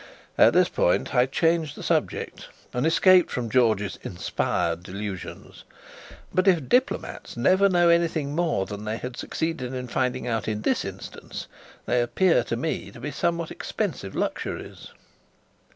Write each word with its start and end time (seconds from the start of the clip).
At 0.35 0.53
this 0.53 0.67
point 0.67 1.13
I 1.13 1.27
changed 1.27 1.75
the 1.75 1.83
subject, 1.83 2.47
and 2.73 2.87
escaped 2.87 3.29
from 3.29 3.51
George's 3.51 3.99
"inspired" 4.01 4.81
delusions. 4.81 5.63
But 6.33 6.47
if 6.47 6.67
diplomatists 6.67 7.37
never 7.37 7.69
know 7.69 7.87
anything 7.89 8.33
more 8.35 8.65
than 8.65 8.83
they 8.85 8.97
had 8.97 9.15
succeeded 9.15 9.75
in 9.75 9.87
finding 9.87 10.27
out 10.27 10.47
in 10.47 10.63
this 10.63 10.85
instance, 10.85 11.45
they 11.85 12.01
appear 12.01 12.43
to 12.45 12.55
me 12.55 12.89
to 12.89 12.99
be 12.99 13.11
somewhat 13.11 13.51
expensive 13.51 14.15
luxuries. 14.15 14.87